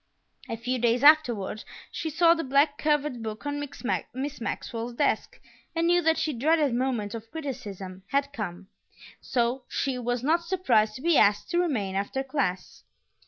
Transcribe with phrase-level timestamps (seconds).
[0.49, 3.59] A few days afterward she saw the black covered book on
[4.11, 5.39] Miss Maxwell's desk
[5.75, 8.67] and knew that the dreaded moment of criticism had come,
[9.21, 12.83] so she was not surprised to be asked to remain after class.